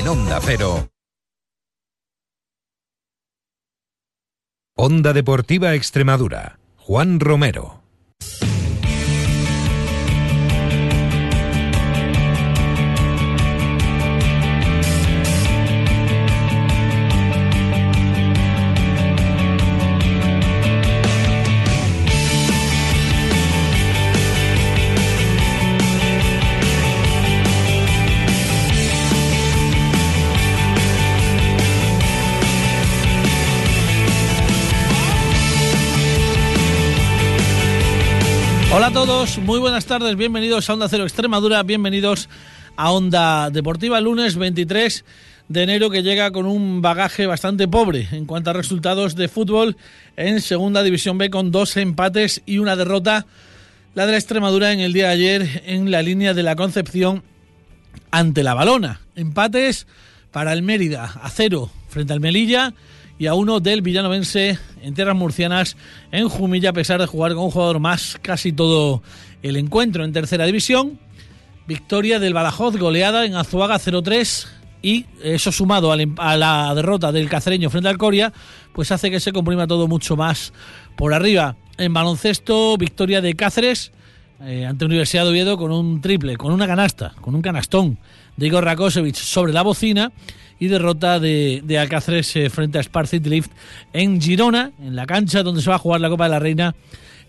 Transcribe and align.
en 0.00 0.08
Onda 0.08 0.40
Cero. 0.40 0.88
Onda 4.76 5.12
Deportiva 5.12 5.74
Extremadura. 5.74 6.58
Juan 6.78 7.20
Romero. 7.20 7.82
Hola 38.80 38.88
a 38.88 38.92
todos, 38.92 39.36
muy 39.36 39.58
buenas 39.58 39.84
tardes, 39.84 40.16
bienvenidos 40.16 40.70
a 40.70 40.72
Onda 40.72 40.88
Cero 40.88 41.04
Extremadura, 41.04 41.62
bienvenidos 41.62 42.30
a 42.76 42.92
Onda 42.92 43.50
Deportiva, 43.50 44.00
lunes 44.00 44.36
23 44.36 45.04
de 45.48 45.62
enero 45.62 45.90
que 45.90 46.02
llega 46.02 46.30
con 46.30 46.46
un 46.46 46.80
bagaje 46.80 47.26
bastante 47.26 47.68
pobre 47.68 48.08
en 48.10 48.24
cuanto 48.24 48.48
a 48.48 48.54
resultados 48.54 49.16
de 49.16 49.28
fútbol 49.28 49.76
en 50.16 50.40
Segunda 50.40 50.82
División 50.82 51.18
B 51.18 51.28
con 51.28 51.52
dos 51.52 51.76
empates 51.76 52.40
y 52.46 52.56
una 52.56 52.74
derrota, 52.74 53.26
la 53.94 54.06
de 54.06 54.12
la 54.12 54.18
Extremadura 54.18 54.72
en 54.72 54.80
el 54.80 54.94
día 54.94 55.08
de 55.08 55.12
ayer 55.12 55.62
en 55.66 55.90
la 55.90 56.00
línea 56.00 56.32
de 56.32 56.42
la 56.42 56.56
Concepción 56.56 57.22
ante 58.10 58.42
la 58.42 58.54
Balona. 58.54 59.02
Empates 59.14 59.86
para 60.30 60.54
el 60.54 60.62
Mérida 60.62 61.20
a 61.22 61.28
cero 61.28 61.70
frente 61.90 62.14
al 62.14 62.20
Melilla 62.20 62.72
y 63.20 63.26
a 63.26 63.34
uno 63.34 63.60
del 63.60 63.82
villanovense 63.82 64.58
en 64.80 64.94
tierras 64.94 65.14
murcianas 65.14 65.76
en 66.10 66.30
Jumilla, 66.30 66.70
a 66.70 66.72
pesar 66.72 66.98
de 66.98 67.06
jugar 67.06 67.34
con 67.34 67.44
un 67.44 67.50
jugador 67.50 67.78
más 67.78 68.18
casi 68.22 68.50
todo 68.50 69.02
el 69.42 69.56
encuentro 69.56 70.06
en 70.06 70.14
tercera 70.14 70.46
división. 70.46 70.98
Victoria 71.66 72.18
del 72.18 72.32
Badajoz, 72.32 72.78
goleada 72.78 73.26
en 73.26 73.34
Azuaga 73.34 73.78
0-3 73.78 74.46
y 74.80 75.04
eso 75.22 75.52
sumado 75.52 75.92
em-, 75.92 76.14
a 76.16 76.38
la 76.38 76.74
derrota 76.74 77.12
del 77.12 77.28
cacereño 77.28 77.68
frente 77.68 77.90
al 77.90 77.98
Coria, 77.98 78.32
pues 78.72 78.90
hace 78.90 79.10
que 79.10 79.20
se 79.20 79.32
comprima 79.32 79.66
todo 79.66 79.86
mucho 79.86 80.16
más 80.16 80.54
por 80.96 81.12
arriba. 81.12 81.56
En 81.76 81.92
baloncesto, 81.92 82.78
victoria 82.78 83.20
de 83.20 83.34
Cáceres 83.34 83.92
eh, 84.40 84.64
ante 84.64 84.86
Universidad 84.86 85.24
de 85.24 85.30
Oviedo 85.30 85.58
con 85.58 85.72
un 85.72 86.00
triple, 86.00 86.38
con 86.38 86.54
una 86.54 86.66
canasta, 86.66 87.12
con 87.20 87.34
un 87.34 87.42
canastón 87.42 87.98
de 88.38 88.46
Igor 88.46 88.64
Rakosevich 88.64 89.16
sobre 89.16 89.52
la 89.52 89.60
bocina 89.60 90.10
y 90.60 90.68
derrota 90.68 91.18
de, 91.18 91.62
de 91.64 91.78
Alcáceres 91.78 92.36
eh, 92.36 92.50
frente 92.50 92.78
a 92.78 92.82
Spar 92.82 93.08
Lift 93.12 93.50
en 93.92 94.20
Girona, 94.20 94.70
en 94.80 94.94
la 94.94 95.06
cancha 95.06 95.42
donde 95.42 95.62
se 95.62 95.70
va 95.70 95.76
a 95.76 95.80
jugar 95.80 96.00
la 96.00 96.10
Copa 96.10 96.24
de 96.24 96.30
la 96.30 96.38
Reina 96.38 96.76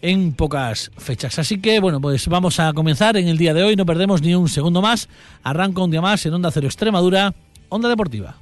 en 0.02 0.34
pocas 0.34 0.92
fechas. 0.98 1.40
Así 1.40 1.60
que 1.60 1.80
bueno, 1.80 2.02
pues 2.02 2.28
vamos 2.28 2.60
a 2.60 2.74
comenzar 2.74 3.18
en 3.18 3.28
el 3.28 3.38
día 3.38 3.54
de 3.54 3.64
hoy, 3.64 3.76
no 3.76 3.86
perdemos 3.86 4.22
ni 4.22 4.36
un 4.36 4.50
segundo 4.50 4.82
más. 4.82 5.08
Arranca 5.44 5.82
un 5.82 5.92
día 5.92 6.02
más 6.02 6.26
en 6.26 6.34
Onda 6.34 6.52
Cero 6.52 6.68
Extremadura, 6.68 7.34
Onda 7.70 7.88
Deportiva. 7.90 8.36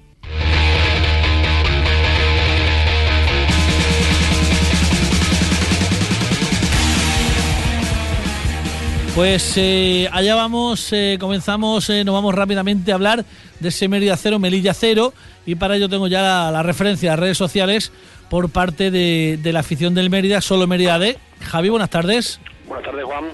Pues 9.19 9.57
eh, 9.57 10.07
allá 10.13 10.33
vamos, 10.33 10.93
eh, 10.93 11.17
comenzamos, 11.19 11.89
eh, 11.89 12.05
nos 12.05 12.13
vamos 12.13 12.33
rápidamente 12.33 12.93
a 12.93 12.95
hablar 12.95 13.25
de 13.59 13.67
ese 13.67 13.89
Mérida 13.89 14.15
cero, 14.15 14.39
Melilla 14.39 14.73
cero, 14.73 15.13
y 15.45 15.55
para 15.55 15.75
ello 15.75 15.89
tengo 15.89 16.07
ya 16.07 16.49
la, 16.49 16.63
referencia 16.63 17.11
a 17.11 17.15
redes 17.17 17.37
sociales 17.37 17.91
por 18.29 18.49
parte 18.49 18.91
de, 18.91 19.37
la 19.43 19.59
afición 19.59 19.93
del 19.93 20.09
Mérida, 20.09 20.39
solo 20.39 20.67
Mérida 20.67 20.97
D. 20.99 21.17
Javi, 21.41 21.67
buenas 21.67 21.89
tardes. 21.89 22.39
Buenas 22.65 22.85
tardes, 22.85 23.03
Juan. 23.03 23.25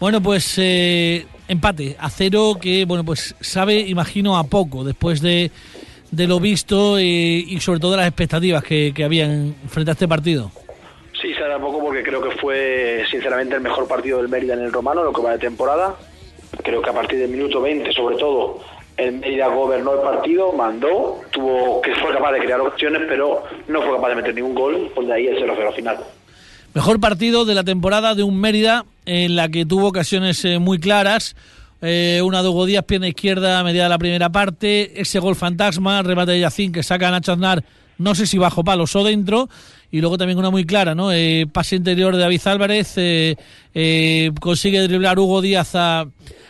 Bueno, 0.00 0.20
pues 0.20 0.58
empate 0.58 1.96
a 2.00 2.10
cero 2.10 2.58
que, 2.60 2.84
bueno, 2.84 3.04
pues 3.04 3.36
sabe, 3.40 3.78
imagino, 3.78 4.38
a 4.38 4.42
poco 4.42 4.82
después 4.82 5.20
de, 5.20 5.52
lo 6.10 6.40
visto 6.40 6.98
y 6.98 7.56
sobre 7.60 7.78
todo 7.78 7.96
las 7.96 8.08
expectativas 8.08 8.64
que, 8.64 8.92
que 8.92 9.04
habían 9.04 9.54
frente 9.68 9.92
a 9.92 9.94
este 9.94 10.08
partido. 10.08 10.50
Poco 11.60 11.80
porque 11.80 12.02
creo 12.02 12.22
que 12.22 12.36
fue 12.36 13.04
sinceramente 13.10 13.54
el 13.54 13.60
mejor 13.60 13.86
partido 13.86 14.18
del 14.18 14.28
Mérida 14.28 14.54
en 14.54 14.60
el 14.60 14.72
Romano, 14.72 15.04
lo 15.04 15.12
que 15.12 15.22
va 15.22 15.32
de 15.32 15.38
temporada. 15.38 15.94
Creo 16.62 16.82
que 16.82 16.90
a 16.90 16.92
partir 16.92 17.18
del 17.18 17.30
minuto 17.30 17.60
20, 17.60 17.92
sobre 17.92 18.16
todo, 18.16 18.60
el 18.96 19.18
Mérida 19.18 19.48
gobernó 19.48 19.94
el 19.94 20.00
partido, 20.00 20.52
mandó, 20.52 21.20
tuvo 21.30 21.80
que 21.80 21.94
fue 21.96 22.12
capaz 22.12 22.32
de 22.32 22.40
crear 22.40 22.60
opciones, 22.60 23.02
pero 23.08 23.44
no 23.68 23.82
fue 23.82 23.96
capaz 23.96 24.08
de 24.10 24.14
meter 24.16 24.34
ningún 24.34 24.54
gol, 24.54 24.90
pues 24.94 25.06
de 25.06 25.14
ahí 25.14 25.26
el 25.26 25.36
0-0 25.36 25.74
final. 25.74 25.98
Mejor 26.74 27.00
partido 27.00 27.44
de 27.44 27.54
la 27.54 27.64
temporada 27.64 28.14
de 28.14 28.22
un 28.22 28.40
Mérida 28.40 28.84
en 29.06 29.36
la 29.36 29.48
que 29.48 29.66
tuvo 29.66 29.88
ocasiones 29.88 30.44
eh, 30.44 30.58
muy 30.58 30.78
claras. 30.78 31.36
Eh, 31.82 32.20
una 32.24 32.42
de 32.42 32.48
Hugo 32.48 32.66
Díaz, 32.66 32.84
pierna 32.84 33.08
izquierda, 33.08 33.62
media 33.62 33.84
de 33.84 33.88
la 33.88 33.98
primera 33.98 34.30
parte. 34.30 35.00
Ese 35.00 35.18
gol 35.18 35.36
fantasma, 35.36 36.02
remate 36.02 36.32
de 36.32 36.40
Yacín 36.40 36.72
que 36.72 36.82
saca 36.82 37.08
a 37.08 37.10
Nacho 37.10 37.32
Aznar, 37.32 37.62
no 37.98 38.14
sé 38.14 38.26
si 38.26 38.38
bajo 38.38 38.64
palos 38.64 38.94
o 38.96 39.04
dentro 39.04 39.48
y 39.90 40.00
luego 40.00 40.18
también 40.18 40.38
una 40.38 40.50
muy 40.50 40.64
clara, 40.64 40.94
¿no? 40.94 41.12
Eh, 41.12 41.46
pase 41.52 41.76
interior 41.76 42.14
de 42.14 42.22
David 42.22 42.40
Álvarez, 42.46 42.94
eh, 42.98 43.36
eh, 43.74 44.30
consigue 44.40 44.80
driblar 44.86 45.18
Hugo 45.18 45.40
Díaz 45.40 45.74
a, 45.74 46.06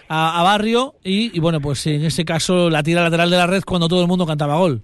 a, 0.09 0.43
Barrio 0.43 0.95
y, 1.05 1.39
bueno, 1.39 1.61
pues 1.61 1.87
en 1.87 2.05
ese 2.05 2.25
caso 2.25 2.71
la 2.71 2.83
tira 2.83 3.03
lateral 3.03 3.31
de 3.31 3.37
la 3.37 3.47
red 3.47 3.63
cuando 3.65 3.89
todo 3.89 4.03
el 4.03 4.09
mundo 4.09 4.27
cantaba 4.27 4.57
gol. 4.57 4.83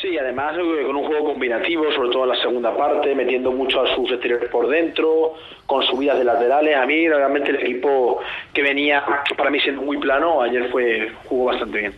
Sí, 0.00 0.16
además 0.16 0.56
con 0.56 0.96
un 0.96 1.04
juego 1.04 1.32
combinativo, 1.32 1.92
sobre 1.92 2.10
todo 2.10 2.22
en 2.22 2.30
la 2.30 2.40
segunda 2.40 2.74
parte, 2.74 3.14
metiendo 3.14 3.52
mucho 3.52 3.82
a 3.82 3.94
sus 3.94 4.10
exteriores 4.10 4.48
por 4.48 4.68
dentro, 4.68 5.34
con 5.66 5.82
subidas 5.82 6.16
de 6.16 6.24
laterales. 6.24 6.76
A 6.76 6.86
mí 6.86 7.06
realmente 7.06 7.50
el 7.50 7.56
equipo 7.56 8.20
que 8.54 8.62
venía 8.62 9.04
para 9.36 9.50
mí 9.50 9.60
siendo 9.60 9.82
muy 9.82 9.98
plano, 9.98 10.40
ayer 10.40 10.70
fue 10.70 11.12
jugó 11.26 11.46
bastante 11.46 11.78
bien 11.78 11.92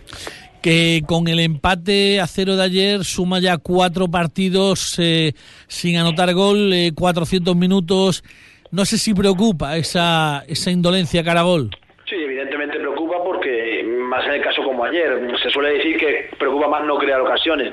que 0.63 1.03
con 1.07 1.27
el 1.29 1.41
empate 1.41 2.21
a 2.21 2.27
cero 2.27 2.57
de 2.57 2.63
ayer 2.63 3.05
suma 3.05 3.41
ya 3.41 3.59
cuatro 3.59 4.09
partidos 4.09 4.97
eh, 4.99 5.33
sin 5.67 5.97
anotar 5.97 6.33
gol, 6.33 6.73
eh, 6.73 6.93
400 6.95 7.57
minutos. 7.57 8.23
No 8.71 8.85
sé 8.85 8.97
si 8.97 9.13
preocupa 9.13 9.77
esa, 9.77 10.45
esa 10.47 10.71
indolencia 10.71 11.25
cara 11.25 11.41
a 11.41 11.43
gol. 11.43 11.71
Sí, 12.09 12.15
evidentemente 12.15 12.79
preocupa 12.79 13.23
porque, 13.25 13.83
más 13.85 14.25
en 14.27 14.35
el 14.35 14.43
caso 14.43 14.63
como 14.63 14.85
ayer, 14.85 15.37
se 15.43 15.51
suele 15.51 15.75
decir 15.79 15.97
que 15.97 16.31
preocupa 16.39 16.69
más 16.69 16.85
no 16.85 16.97
crear 16.97 17.21
ocasiones. 17.21 17.73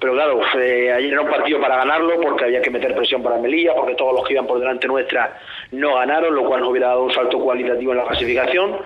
Pero 0.00 0.14
claro, 0.14 0.40
eh, 0.58 0.92
ayer 0.92 1.12
era 1.12 1.20
un 1.20 1.30
partido 1.30 1.60
para 1.60 1.76
ganarlo 1.76 2.20
porque 2.20 2.44
había 2.44 2.62
que 2.62 2.70
meter 2.70 2.94
presión 2.94 3.22
para 3.22 3.38
Melilla, 3.38 3.74
porque 3.74 3.94
todos 3.94 4.14
los 4.14 4.26
que 4.26 4.34
iban 4.34 4.46
por 4.46 4.58
delante 4.58 4.86
nuestra 4.86 5.38
no 5.72 5.96
ganaron, 5.96 6.34
lo 6.34 6.44
cual 6.44 6.60
nos 6.60 6.70
hubiera 6.70 6.88
dado 6.88 7.04
un 7.04 7.12
salto 7.12 7.38
cualitativo 7.38 7.92
en 7.92 7.98
la 7.98 8.04
clasificación 8.04 8.78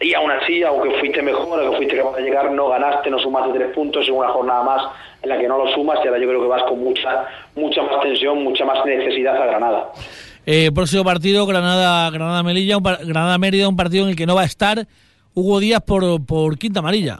y 0.00 0.14
aún 0.14 0.30
así, 0.30 0.62
aunque 0.62 0.90
fuiste 0.98 1.20
mejor, 1.22 1.60
aunque 1.60 1.76
fuiste 1.76 1.96
capaz 1.96 2.16
de 2.16 2.22
llegar, 2.22 2.50
no 2.52 2.68
ganaste, 2.68 3.10
no 3.10 3.18
sumaste 3.18 3.52
tres 3.52 3.74
puntos 3.74 4.08
en 4.08 4.14
una 4.14 4.28
jornada 4.28 4.62
más 4.62 4.82
en 5.22 5.28
la 5.28 5.38
que 5.38 5.46
no 5.46 5.58
lo 5.58 5.70
sumas 5.74 5.98
y 6.02 6.08
ahora 6.08 6.18
yo 6.18 6.28
creo 6.28 6.40
que 6.40 6.48
vas 6.48 6.62
con 6.62 6.82
mucha, 6.82 7.26
mucha 7.54 7.82
más 7.82 8.00
tensión, 8.00 8.42
mucha 8.42 8.64
más 8.64 8.84
necesidad 8.86 9.36
a 9.36 9.46
Granada. 9.46 9.92
Eh, 10.46 10.70
próximo 10.74 11.04
partido, 11.04 11.44
Granada, 11.44 12.10
Granada 12.10 12.42
Melilla, 12.42 12.78
Granada 12.80 13.36
Mérida, 13.36 13.68
un 13.68 13.76
partido 13.76 14.04
en 14.04 14.10
el 14.10 14.16
que 14.16 14.24
no 14.24 14.34
va 14.34 14.42
a 14.42 14.46
estar 14.46 14.86
Hugo 15.34 15.60
Díaz 15.60 15.82
por, 15.82 16.24
por 16.24 16.58
quinta 16.58 16.80
amarilla. 16.80 17.18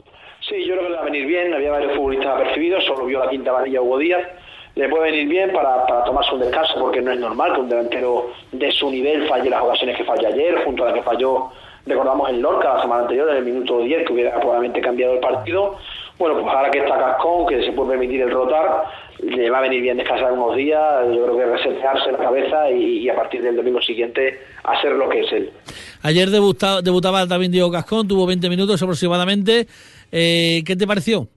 Sí, 0.49 0.65
yo 0.65 0.73
creo 0.73 0.85
que 0.85 0.89
le 0.89 0.95
va 0.95 1.01
a 1.03 1.05
venir 1.05 1.27
bien, 1.27 1.53
había 1.53 1.71
varios 1.71 1.95
futbolistas 1.95 2.29
apercibidos, 2.29 2.83
solo 2.85 3.05
vio 3.05 3.19
la 3.19 3.29
quinta 3.29 3.51
amarilla 3.51 3.79
Hugo 3.79 3.99
Díaz, 3.99 4.27
le 4.73 4.89
puede 4.89 5.11
venir 5.11 5.27
bien 5.27 5.51
para, 5.53 5.85
para 5.85 6.03
tomarse 6.03 6.33
un 6.33 6.41
descanso 6.41 6.73
porque 6.79 6.99
no 6.99 7.11
es 7.11 7.19
normal 7.19 7.53
que 7.53 7.61
un 7.61 7.69
delantero 7.69 8.31
de 8.51 8.71
su 8.71 8.89
nivel 8.89 9.27
falle 9.27 9.51
las 9.51 9.61
ocasiones 9.61 9.97
que 9.97 10.03
falló 10.03 10.27
ayer, 10.27 10.63
junto 10.65 10.83
a 10.83 10.87
la 10.87 10.93
que 10.93 11.03
falló 11.03 11.51
Recordamos 11.85 12.29
el 12.29 12.39
Lorca 12.39 12.75
la 12.75 12.81
semana 12.81 13.01
anterior, 13.01 13.29
en 13.29 13.37
el 13.37 13.45
minuto 13.45 13.79
10, 13.79 14.05
que 14.05 14.13
hubiera 14.13 14.39
probablemente 14.39 14.81
cambiado 14.81 15.13
el 15.13 15.19
partido. 15.19 15.77
Bueno, 16.19 16.39
pues 16.39 16.53
ahora 16.53 16.69
que 16.69 16.79
está 16.79 16.99
Cascón, 16.99 17.47
que 17.47 17.63
se 17.63 17.71
puede 17.71 17.91
permitir 17.91 18.21
el 18.21 18.29
rotar, 18.29 18.83
le 19.23 19.49
va 19.49 19.57
a 19.57 19.61
venir 19.61 19.81
bien 19.81 19.97
descansar 19.97 20.31
unos 20.31 20.55
días, 20.55 21.07
yo 21.07 21.23
creo 21.23 21.37
que 21.37 21.45
resetearse 21.45 22.11
la 22.11 22.19
cabeza 22.19 22.69
y, 22.69 23.09
a 23.09 23.15
partir 23.15 23.41
del 23.41 23.55
domingo 23.55 23.81
siguiente 23.81 24.39
hacer 24.63 24.91
lo 24.91 25.09
que 25.09 25.21
es 25.21 25.31
él. 25.31 25.51
Ayer 26.03 26.29
debutaba, 26.29 26.81
debutaba 26.83 27.25
también 27.25 27.51
Diego 27.51 27.71
Cascón, 27.71 28.07
tuvo 28.07 28.27
20 28.27 28.49
minutos 28.49 28.81
aproximadamente. 28.83 29.65
Eh, 30.11 30.61
¿Qué 30.65 30.75
te 30.75 30.85
pareció? 30.85 31.27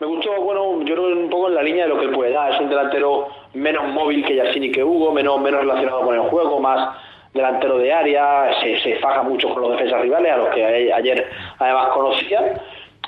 Me 0.00 0.06
gustó, 0.06 0.30
bueno, 0.40 0.80
yo 0.84 0.94
creo 0.94 1.08
un 1.08 1.28
poco 1.28 1.48
en 1.48 1.56
la 1.56 1.62
línea 1.62 1.82
de 1.84 1.90
lo 1.90 1.98
que 1.98 2.06
él 2.06 2.12
puede 2.12 2.32
dar. 2.32 2.54
Es 2.54 2.60
un 2.60 2.70
delantero 2.70 3.28
menos 3.52 3.92
móvil 3.92 4.24
que 4.24 4.36
Yassini 4.36 4.70
que 4.70 4.84
Hugo, 4.84 5.12
menos, 5.12 5.40
menos 5.40 5.60
relacionado 5.60 6.02
con 6.02 6.14
el 6.14 6.22
juego, 6.22 6.60
más 6.60 6.96
delantero 7.34 7.78
de 7.78 7.92
área, 7.92 8.50
se, 8.60 8.80
se 8.80 8.96
faja 8.96 9.22
mucho 9.22 9.48
con 9.50 9.62
los 9.62 9.72
defensas 9.72 10.02
rivales, 10.02 10.32
a 10.32 10.36
los 10.36 10.54
que 10.54 10.92
ayer 10.92 11.26
además 11.58 11.88
conocía. 11.94 12.60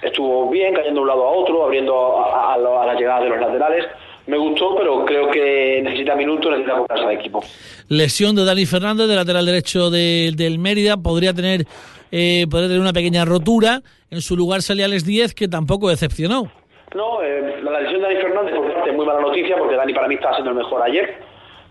Estuvo 0.02 0.48
bien, 0.48 0.74
cayendo 0.74 1.00
de 1.00 1.02
un 1.02 1.08
lado 1.08 1.24
a 1.24 1.30
otro, 1.30 1.64
abriendo 1.64 2.24
a, 2.24 2.56
la 2.56 2.94
llegada 2.94 3.22
de 3.22 3.28
los 3.30 3.40
laterales. 3.40 3.86
me 4.26 4.38
gustó, 4.38 4.74
pero 4.76 5.04
creo 5.04 5.30
que 5.30 5.80
necesita 5.82 6.14
minutos, 6.14 6.50
necesita 6.50 6.78
comprarse 6.78 7.04
al 7.04 7.12
equipo. 7.12 7.44
Lesión 7.88 8.34
de 8.34 8.44
Dani 8.44 8.64
Fernández, 8.64 9.08
de 9.08 9.16
lateral 9.16 9.44
derecho 9.44 9.90
del 9.90 10.58
Mérida, 10.58 10.96
podría 10.96 11.34
tener, 11.34 11.66
eh, 12.12 12.46
podría 12.50 12.68
tener 12.68 12.80
una 12.80 12.92
pequeña 12.92 13.24
rotura. 13.24 13.82
En 14.10 14.22
su 14.22 14.36
lugar 14.36 14.62
salía 14.62 14.88
Les 14.88 15.04
10, 15.04 15.34
que 15.34 15.48
tampoco 15.48 15.90
decepcionó. 15.90 16.50
No, 16.94 17.22
eh, 17.22 17.60
la 17.62 17.80
lesión 17.80 18.00
de 18.00 18.08
Dani 18.08 18.20
Fernández, 18.20 18.54
por 18.54 18.72
parte, 18.72 18.92
muy 18.92 19.06
mala 19.06 19.20
noticia, 19.20 19.56
porque 19.58 19.76
Dani 19.76 19.92
para 19.92 20.08
mí 20.08 20.14
estaba 20.14 20.34
siendo 20.34 20.50
el 20.50 20.56
mejor 20.56 20.82
ayer 20.82 21.29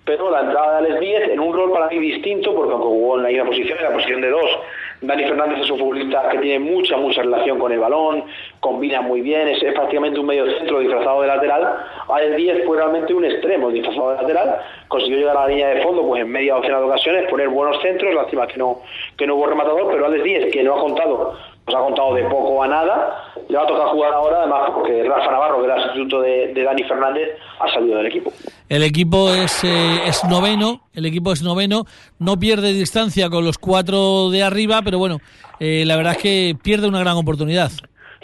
pero 0.10 0.32
la 0.32 0.40
entrada 0.40 0.82
de 0.82 0.88
Alex 0.88 1.00
10 1.02 1.30
en 1.34 1.40
un 1.40 1.54
rol 1.54 1.72
para 1.72 1.88
mí 1.88 2.00
distinto, 2.00 2.56
porque 2.56 2.72
aunque 2.72 2.88
jugó 2.88 3.18
en 3.18 3.24
la 3.24 3.30
misma 3.30 3.46
posición, 3.46 3.78
en 3.78 3.84
la 3.84 3.94
posición 3.94 4.22
de 4.22 4.30
dos, 4.32 4.60
Dani 5.02 5.24
Fernández 5.24 5.60
es 5.60 5.70
un 5.70 5.78
futbolista 5.78 6.30
que 6.30 6.40
tiene 6.40 6.58
mucha, 6.58 6.98
mucha 6.98 7.22
relación 7.22 7.60
con 7.60 7.72
el 7.72 7.78
balón, 7.78 8.24
combina 8.60 9.02
muy 9.02 9.22
bien, 9.22 9.48
es, 9.50 9.64
prácticamente 9.72 10.20
un 10.20 10.26
medio 10.26 10.50
centro 10.58 10.80
disfrazado 10.80 11.22
de 11.22 11.28
lateral. 11.28 11.78
Alex 12.10 12.38
10 12.38 12.66
fue 12.66 12.78
realmente 12.78 13.14
un 13.14 13.24
extremo 13.24 13.70
disfrazado 13.70 14.10
de 14.10 14.16
lateral, 14.16 14.62
consiguió 14.88 15.20
llegar 15.20 15.38
a 15.38 15.42
la 15.42 15.48
línea 15.48 15.68
de 15.68 15.84
fondo 15.84 16.02
pues 16.02 16.24
en 16.24 16.32
media 16.32 16.56
docena 16.56 16.80
de 16.80 16.86
ocasiones, 16.86 17.30
poner 17.30 17.50
buenos 17.50 17.80
centros, 17.84 18.12
lástima 18.16 18.48
que 18.48 18.58
no, 18.58 18.80
que 19.16 19.28
no 19.28 19.36
hubo 19.36 19.46
rematador, 19.46 19.92
pero 19.92 20.08
Alex 20.08 20.24
10, 20.24 20.52
que 20.52 20.64
no 20.64 20.74
ha 20.74 20.80
contado 20.80 21.38
nos 21.70 21.76
ha 21.76 21.86
contado 21.86 22.14
de 22.16 22.24
poco 22.24 22.64
a 22.64 22.68
nada. 22.68 23.32
Le 23.48 23.58
va 23.58 23.64
a 23.64 23.68
tocar 23.68 23.88
jugar 23.88 24.14
ahora, 24.14 24.40
además, 24.40 24.72
porque 24.74 25.04
Rafa 25.04 25.32
Navarro, 25.32 25.60
que 25.60 25.66
era 25.66 25.84
sustituto 25.84 26.22
de, 26.22 26.54
de 26.54 26.64
Dani 26.64 26.84
Fernández, 26.84 27.30
ha 27.60 27.72
salido 27.72 27.98
del 27.98 28.08
equipo. 28.08 28.32
El 28.68 28.84
equipo 28.84 29.34
es, 29.34 29.64
eh, 29.64 30.08
es 30.08 30.24
noveno, 30.26 30.82
el 30.94 31.06
equipo 31.06 31.32
es 31.32 31.42
noveno, 31.42 31.86
no 32.20 32.38
pierde 32.38 32.74
distancia 32.74 33.30
con 33.30 33.46
los 33.46 33.58
cuatro 33.58 34.30
de 34.30 34.44
arriba, 34.44 34.82
pero 34.84 35.00
bueno, 35.00 35.18
eh, 35.60 35.84
la 35.86 35.96
verdad 35.96 36.14
es 36.14 36.20
que 36.20 36.56
pierde 36.62 36.88
una 36.88 37.00
gran 37.00 37.18
oportunidad. 37.18 37.72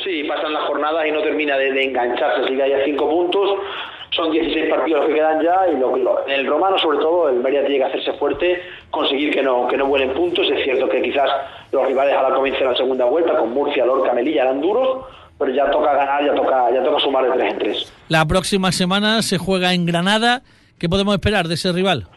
Sí, 0.03 0.23
pasan 0.27 0.53
las 0.53 0.63
jornadas 0.65 1.05
y 1.07 1.11
no 1.11 1.21
termina 1.21 1.57
de, 1.57 1.83
engancharse, 1.83 2.47
sigue 2.47 2.61
haya 2.61 2.83
cinco 2.83 3.09
puntos, 3.09 3.49
son 4.15 4.31
16 4.31 4.69
partidos 4.69 5.05
que 5.07 5.13
quedan 5.13 5.41
ya 5.41 5.67
y 5.71 5.77
lo, 5.77 6.25
en 6.27 6.31
el 6.39 6.47
romano 6.47 6.77
sobre 6.79 6.99
todo 6.99 7.29
el 7.29 7.39
Mérida 7.39 7.61
tiene 7.65 7.79
que 7.79 7.83
hacerse 7.83 8.13
fuerte, 8.13 8.61
conseguir 8.89 9.33
que 9.33 9.43
no 9.43 9.67
que 9.67 9.77
no 9.77 9.87
vuelen 9.87 10.13
puntos, 10.13 10.49
es 10.49 10.63
cierto 10.63 10.87
que 10.87 11.01
quizás 11.01 11.29
los 11.71 11.85
rivales 11.85 12.15
a 12.15 12.29
la 12.29 12.35
comienzo 12.35 12.59
de 12.59 12.71
la 12.71 12.77
segunda 12.77 13.05
vuelta 13.05 13.35
con 13.37 13.53
Murcia, 13.53 13.85
Lorca, 13.85 14.13
Melilla 14.13 14.43
eran 14.43 14.61
duros, 14.61 15.05
pero 15.37 15.51
ya 15.51 15.69
toca 15.69 15.93
ganar, 15.93 16.25
ya 16.25 16.33
toca, 16.33 16.71
ya 16.73 16.83
toca 16.83 16.99
sumar 16.99 17.25
de 17.25 17.31
tres 17.31 17.53
en 17.53 17.59
tres. 17.59 17.93
La 18.07 18.25
próxima 18.25 18.71
semana 18.71 19.21
se 19.21 19.37
juega 19.37 19.73
en 19.73 19.85
Granada. 19.85 20.41
¿Qué 20.79 20.89
podemos 20.89 21.13
esperar 21.13 21.47
de 21.47 21.55
ese 21.55 21.71
rival? 21.71 22.07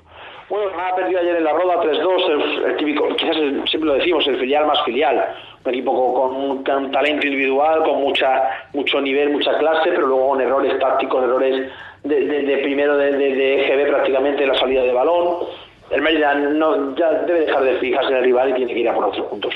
Bueno, 0.48 0.68
Granada 0.68 0.96
perdido 0.96 1.20
ayer 1.20 1.36
en 1.36 1.44
la 1.44 1.52
Roda 1.52 1.82
3-2, 1.82 2.64
el, 2.66 2.76
típico, 2.78 3.08
quizás 3.16 3.36
siempre 3.68 3.84
lo 3.84 3.94
decimos, 3.94 4.26
el 4.26 4.38
filial 4.38 4.66
más 4.66 4.82
filial. 4.84 5.22
Un 5.64 5.74
equipo 5.74 6.14
con, 6.14 6.34
un, 6.34 6.92
talento 6.92 7.26
individual, 7.26 7.82
con 7.82 8.00
mucha 8.00 8.42
mucho 8.72 9.00
nivel, 9.00 9.30
mucha 9.30 9.58
clase, 9.58 9.90
pero 9.90 10.06
luego 10.06 10.28
con 10.28 10.40
errores 10.40 10.78
tácticos, 10.78 11.22
errores 11.24 11.70
de, 12.04 12.60
primero 12.62 12.96
de, 12.96 13.12
de, 13.12 13.66
EGB 13.66 13.88
prácticamente 13.88 14.46
la 14.46 14.58
salida 14.58 14.82
de 14.82 14.92
balón. 14.92 15.46
El 15.90 16.02
Mérida 16.02 16.34
no, 16.34 16.96
ya 16.96 17.10
debe 17.26 17.40
dejar 17.40 17.64
de 17.64 17.76
fijarse 17.78 18.10
en 18.10 18.16
el 18.16 18.24
rival 18.24 18.50
y 18.50 18.54
tiene 18.54 18.72
que 18.72 18.80
ir 18.80 18.88
a 18.88 18.94
por 18.94 19.06
otros 19.06 19.26
puntos. 19.26 19.54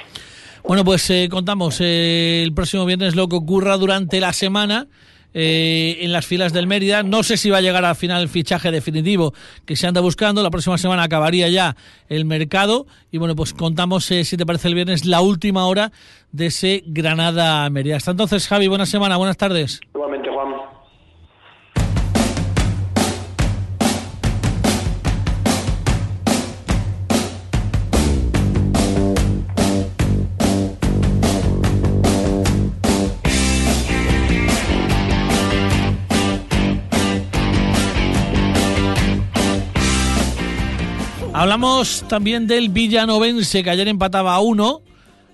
Bueno, 0.64 0.84
pues 0.84 1.08
eh, 1.10 1.28
contamos 1.30 1.80
eh, 1.80 2.42
el 2.42 2.54
próximo 2.54 2.86
viernes 2.86 3.16
lo 3.16 3.28
que 3.28 3.36
ocurra 3.36 3.76
durante 3.76 4.20
la 4.20 4.32
semana. 4.32 4.86
Eh, 5.34 5.98
en 6.00 6.12
las 6.12 6.26
filas 6.26 6.52
del 6.52 6.66
Mérida. 6.66 7.02
No 7.02 7.22
sé 7.22 7.36
si 7.36 7.50
va 7.50 7.58
a 7.58 7.60
llegar 7.60 7.84
al 7.84 7.96
final 7.96 8.22
el 8.22 8.28
fichaje 8.28 8.70
definitivo 8.70 9.32
que 9.64 9.76
se 9.76 9.86
anda 9.86 10.00
buscando. 10.00 10.42
La 10.42 10.50
próxima 10.50 10.78
semana 10.78 11.02
acabaría 11.02 11.48
ya 11.48 11.76
el 12.08 12.24
mercado. 12.24 12.86
Y 13.10 13.18
bueno, 13.18 13.34
pues 13.34 13.54
contamos, 13.54 14.04
si 14.04 14.36
te 14.36 14.46
parece 14.46 14.68
el 14.68 14.74
viernes, 14.74 15.06
la 15.06 15.20
última 15.20 15.66
hora 15.66 15.92
de 16.32 16.46
ese 16.46 16.82
Granada-Mérida. 16.86 17.96
Hasta 17.96 18.10
entonces, 18.10 18.46
Javi, 18.46 18.68
buena 18.68 18.86
semana, 18.86 19.16
buenas 19.16 19.36
tardes. 19.36 19.80
Hablamos 41.52 42.02
también 42.08 42.46
del 42.46 42.70
Villanovense, 42.70 43.62
que 43.62 43.68
ayer 43.68 43.86
empataba 43.86 44.34
a 44.34 44.40
uno 44.40 44.80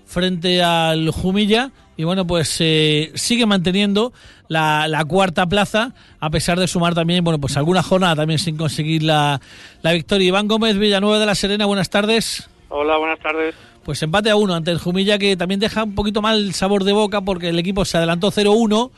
frente 0.05 0.61
al 0.61 1.11
Jumilla. 1.11 1.71
Y 1.95 2.03
bueno, 2.03 2.27
pues 2.27 2.57
eh, 2.59 3.13
sigue 3.15 3.45
manteniendo 3.45 4.11
la, 4.49 5.01
cuarta 5.07 5.47
plaza, 5.47 5.93
a 6.19 6.29
pesar 6.29 6.59
de 6.59 6.67
sumar 6.67 6.93
también, 6.93 7.23
bueno, 7.23 7.39
pues 7.39 7.55
alguna 7.55 7.81
jornada 7.83 8.17
también 8.17 8.37
sin 8.37 8.57
conseguir 8.57 9.01
la, 9.01 9.39
la 9.81 9.93
victoria. 9.93 10.27
Iván 10.27 10.49
Gómez, 10.49 10.77
Villanueva 10.77 11.19
de 11.19 11.25
la 11.25 11.35
Serena, 11.35 11.65
buenas 11.65 11.89
tardes. 11.89 12.49
Hola, 12.67 12.97
buenas 12.97 13.19
tardes. 13.21 13.55
Pues 13.85 14.03
empate 14.03 14.29
a 14.29 14.35
uno 14.35 14.55
ante 14.55 14.71
el 14.71 14.77
Jumilla, 14.77 15.17
que 15.17 15.37
también 15.37 15.61
deja 15.61 15.85
un 15.85 15.95
poquito 15.95 16.21
mal 16.21 16.53
sabor 16.53 16.83
de 16.83 16.91
boca 16.91 17.21
porque 17.21 17.47
el 17.47 17.59
equipo 17.59 17.85
se 17.85 17.95
adelantó 17.95 18.29
0-1, 18.29 18.91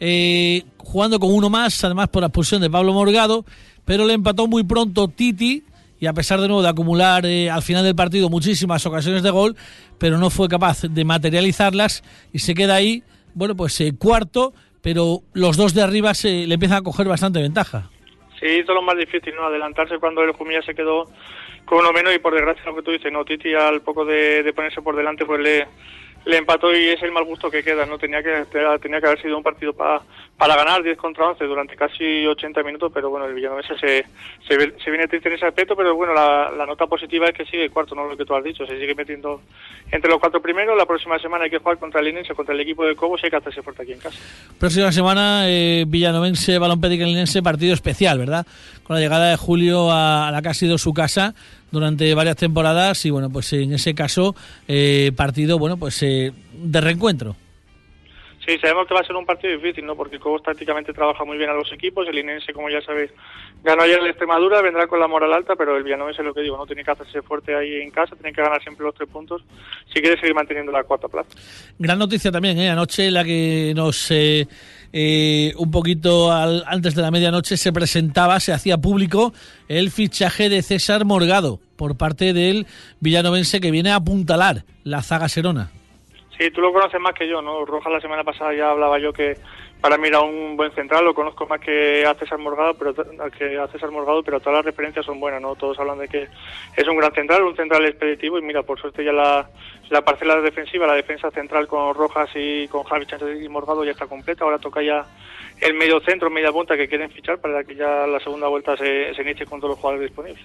eh, 0.00 0.64
jugando 0.78 1.20
con 1.20 1.34
uno 1.34 1.50
más, 1.50 1.84
además 1.84 2.08
por 2.08 2.22
la 2.22 2.28
expulsión 2.28 2.62
de 2.62 2.70
Pablo 2.70 2.94
Morgado, 2.94 3.44
pero 3.84 4.06
le 4.06 4.14
empató 4.14 4.46
muy 4.46 4.64
pronto 4.64 5.08
Titi, 5.08 5.64
y 6.02 6.08
a 6.08 6.12
pesar 6.12 6.40
de 6.40 6.48
nuevo 6.48 6.64
de 6.64 6.68
acumular 6.68 7.24
eh, 7.26 7.48
al 7.48 7.62
final 7.62 7.84
del 7.84 7.94
partido 7.94 8.28
muchísimas 8.28 8.84
ocasiones 8.84 9.22
de 9.22 9.30
gol, 9.30 9.54
pero 10.00 10.18
no 10.18 10.30
fue 10.30 10.48
capaz 10.48 10.82
de 10.82 11.04
materializarlas 11.04 12.02
y 12.32 12.40
se 12.40 12.54
queda 12.54 12.74
ahí, 12.74 13.04
bueno, 13.34 13.54
pues 13.54 13.80
eh, 13.80 13.92
cuarto, 13.96 14.52
pero 14.82 15.20
los 15.32 15.56
dos 15.56 15.74
de 15.74 15.82
arriba 15.82 16.12
se 16.12 16.48
le 16.48 16.54
empiezan 16.54 16.78
a 16.78 16.82
coger 16.82 17.06
bastante 17.06 17.40
ventaja. 17.40 17.88
Sí, 18.40 18.46
hizo 18.46 18.74
lo 18.74 18.82
más 18.82 18.96
difícil, 18.96 19.32
¿no? 19.36 19.44
Adelantarse 19.44 20.00
cuando 20.00 20.24
el 20.24 20.32
Jumilla 20.32 20.60
se 20.62 20.74
quedó 20.74 21.08
con 21.66 21.78
uno 21.78 21.92
menos 21.92 22.12
y 22.12 22.18
por 22.18 22.34
desgracia 22.34 22.64
lo 22.64 22.74
que 22.74 22.82
tú 22.82 22.90
dices, 22.90 23.12
¿no? 23.12 23.24
Titi 23.24 23.54
al 23.54 23.82
poco 23.82 24.04
de, 24.04 24.42
de 24.42 24.52
ponerse 24.52 24.82
por 24.82 24.96
delante 24.96 25.24
pues 25.24 25.40
le 25.40 25.68
le 26.24 26.36
empató 26.36 26.74
y 26.74 26.88
es 26.88 27.02
el 27.02 27.12
mal 27.12 27.24
gusto 27.24 27.50
que 27.50 27.62
queda, 27.62 27.86
¿no? 27.86 27.98
Tenía 27.98 28.22
que, 28.22 28.44
tenía 28.80 29.00
que 29.00 29.06
haber 29.06 29.22
sido 29.22 29.36
un 29.36 29.42
partido 29.42 29.72
para 29.72 30.02
para 30.42 30.56
ganar 30.56 30.82
10 30.82 30.98
contra 30.98 31.28
11 31.28 31.44
durante 31.44 31.76
casi 31.76 32.26
80 32.26 32.64
minutos, 32.64 32.90
pero 32.92 33.10
bueno, 33.10 33.26
el 33.26 33.34
Villanueva 33.34 33.62
se, 33.62 34.04
se, 34.48 34.90
viene 34.90 35.06
triste 35.06 35.28
en 35.28 35.36
ese 35.36 35.46
aspecto, 35.46 35.76
pero 35.76 35.94
bueno, 35.94 36.12
la, 36.14 36.66
nota 36.66 36.88
positiva 36.88 37.28
es 37.28 37.32
que 37.32 37.44
sigue 37.44 37.70
cuarto, 37.70 37.94
no 37.94 38.08
lo 38.08 38.16
que 38.16 38.24
tú 38.24 38.34
has 38.34 38.42
dicho, 38.42 38.66
se 38.66 38.76
sigue 38.76 38.92
metiendo 38.92 39.40
entre 39.92 40.10
los 40.10 40.18
cuatro 40.18 40.42
primeros, 40.42 40.76
la 40.76 40.84
próxima 40.84 41.16
semana 41.20 41.44
hay 41.44 41.50
que 41.50 41.58
jugar 41.58 41.78
contra 41.78 42.00
el 42.00 42.06
Linense, 42.06 42.34
contra 42.34 42.54
el 42.54 42.60
equipo 42.60 42.84
de 42.84 42.96
Cobos 42.96 43.22
hay 43.22 43.30
que 43.30 43.36
hacerse 43.36 43.62
fuerte 43.62 43.82
aquí 43.82 43.92
en 43.92 44.00
casa. 44.00 44.18
Próxima 44.58 44.90
semana, 44.90 45.44
eh, 45.46 45.84
Villanovense, 45.86 46.58
Balón 46.58 46.80
Linense, 46.80 47.40
partido 47.40 47.72
especial, 47.72 48.18
¿verdad? 48.18 48.44
Con 48.82 48.96
la 48.96 49.00
llegada 49.00 49.30
de 49.30 49.36
Julio 49.36 49.92
a, 49.92 50.30
la 50.32 50.42
que 50.42 50.48
ha 50.48 50.54
sido 50.54 50.76
su 50.76 50.92
casa, 50.92 51.36
durante 51.72 52.14
varias 52.14 52.36
temporadas 52.36 53.04
y 53.04 53.10
bueno 53.10 53.30
pues 53.30 53.52
en 53.54 53.72
ese 53.72 53.94
caso 53.94 54.36
eh, 54.68 55.10
partido 55.16 55.58
bueno 55.58 55.76
pues 55.76 56.02
eh, 56.02 56.32
de 56.62 56.80
reencuentro 56.80 57.34
Sí, 58.44 58.58
sabemos 58.58 58.88
que 58.88 58.94
va 58.94 59.00
a 59.00 59.04
ser 59.04 59.14
un 59.14 59.24
partido 59.24 59.54
difícil, 59.56 59.86
¿no? 59.86 59.94
Porque 59.94 60.18
Cobos 60.18 60.42
tácticamente 60.42 60.92
trabaja 60.92 61.24
muy 61.24 61.38
bien 61.38 61.50
a 61.50 61.54
los 61.54 61.72
equipos. 61.72 62.08
El 62.08 62.18
Inense, 62.18 62.52
como 62.52 62.68
ya 62.68 62.80
sabéis, 62.80 63.12
ganó 63.62 63.82
ayer 63.82 64.00
el 64.00 64.08
Extremadura, 64.08 64.60
vendrá 64.60 64.88
con 64.88 64.98
la 64.98 65.06
moral 65.06 65.32
alta, 65.32 65.54
pero 65.54 65.76
el 65.76 65.84
Villanovense 65.84 66.22
es 66.22 66.26
lo 66.26 66.34
que 66.34 66.40
digo, 66.40 66.56
¿no? 66.56 66.66
Tiene 66.66 66.82
que 66.82 66.90
hacerse 66.90 67.22
fuerte 67.22 67.54
ahí 67.54 67.80
en 67.80 67.92
casa, 67.92 68.16
tiene 68.16 68.32
que 68.32 68.42
ganar 68.42 68.60
siempre 68.60 68.84
los 68.84 68.96
tres 68.96 69.08
puntos 69.08 69.42
si 69.94 70.00
quiere 70.00 70.18
seguir 70.18 70.34
manteniendo 70.34 70.72
la 70.72 70.82
cuarta 70.82 71.06
plaza. 71.06 71.28
Gran 71.78 72.00
noticia 72.00 72.32
también, 72.32 72.58
¿eh? 72.58 72.68
Anoche 72.68 73.10
la 73.10 73.24
que 73.24 73.72
nos... 73.76 74.10
Eh, 74.10 74.46
eh, 74.94 75.54
un 75.56 75.70
poquito 75.70 76.30
al, 76.30 76.64
antes 76.66 76.94
de 76.94 77.00
la 77.00 77.10
medianoche 77.10 77.56
se 77.56 77.72
presentaba, 77.72 78.40
se 78.40 78.52
hacía 78.52 78.76
público 78.76 79.32
el 79.68 79.90
fichaje 79.90 80.50
de 80.50 80.60
César 80.60 81.06
Morgado 81.06 81.60
por 81.76 81.96
parte 81.96 82.34
del 82.34 82.66
villanovense 83.00 83.60
que 83.60 83.70
viene 83.70 83.90
a 83.90 83.96
apuntalar 83.96 84.64
la 84.84 85.02
zaga 85.02 85.30
Serona. 85.30 85.70
Sí, 86.42 86.50
tú 86.50 86.60
lo 86.60 86.72
conoces 86.72 87.00
más 87.00 87.14
que 87.14 87.28
yo, 87.28 87.40
¿no? 87.40 87.64
Rojas 87.64 87.92
la 87.92 88.00
semana 88.00 88.24
pasada 88.24 88.52
ya 88.52 88.70
hablaba 88.70 88.98
yo 88.98 89.12
que 89.12 89.36
para 89.82 89.98
mí 89.98 90.06
era 90.06 90.20
un 90.20 90.56
buen 90.56 90.72
central, 90.72 91.04
lo 91.04 91.12
conozco 91.12 91.44
más 91.46 91.60
que 91.60 92.06
a 92.06 92.14
César 92.14 92.38
Morgado, 92.38 92.74
pero 92.74 92.94
que 93.36 93.58
a 93.58 93.66
César 93.66 93.90
Morgado, 93.90 94.22
pero 94.22 94.38
todas 94.38 94.58
las 94.58 94.64
referencias 94.64 95.04
son 95.04 95.18
buenas, 95.18 95.42
¿no? 95.42 95.56
Todos 95.56 95.78
hablan 95.80 95.98
de 95.98 96.06
que 96.06 96.28
es 96.76 96.88
un 96.88 96.96
gran 96.96 97.12
central, 97.12 97.42
un 97.42 97.56
central 97.56 97.84
expeditivo 97.84 98.38
y 98.38 98.42
mira, 98.42 98.62
por 98.62 98.80
suerte 98.80 99.04
ya 99.04 99.12
la, 99.12 99.50
la 99.90 100.02
parcela 100.02 100.40
defensiva, 100.40 100.86
la 100.86 100.94
defensa 100.94 101.32
central 101.32 101.66
con 101.66 101.94
Rojas 101.96 102.30
y 102.36 102.68
con 102.68 102.84
Javi 102.84 103.06
Sánchez 103.06 103.42
y 103.42 103.48
Morgado 103.48 103.84
ya 103.84 103.90
está 103.90 104.06
completa, 104.06 104.44
ahora 104.44 104.58
toca 104.58 104.82
ya 104.82 105.04
el 105.60 105.74
medio 105.74 106.00
centro, 106.00 106.30
media 106.30 106.52
punta 106.52 106.76
que 106.76 106.88
quieren 106.88 107.10
fichar 107.10 107.38
para 107.38 107.64
que 107.64 107.74
ya 107.74 108.06
la 108.06 108.20
segunda 108.20 108.46
vuelta 108.46 108.76
se, 108.76 109.12
se 109.14 109.22
inicie 109.22 109.46
con 109.46 109.60
todos 109.60 109.72
los 109.72 109.78
jugadores 109.80 110.08
disponibles. 110.08 110.44